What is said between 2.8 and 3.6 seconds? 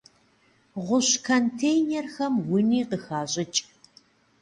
къыхащӏыкӏ.